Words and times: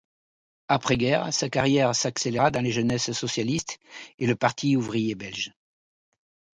Après-guerre, 0.67 1.31
sa 1.31 1.47
carrière 1.47 1.93
s'accéléra 1.93 2.49
dans 2.49 2.63
les 2.63 2.71
jeunesses 2.71 3.11
socialistes 3.11 3.77
et 4.17 4.25
le 4.25 4.35
parti 4.35 4.75
ouvrier 4.75 5.13
belge. 5.13 5.53